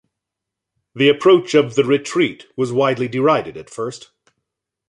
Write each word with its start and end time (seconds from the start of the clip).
The 0.95 1.09
approach 1.09 1.53
of 1.53 1.75
The 1.75 1.83
Retreat 1.83 2.47
was 2.57 2.71
widely 2.71 3.07
derided 3.07 3.55
at 3.55 3.69
first. 3.69 4.09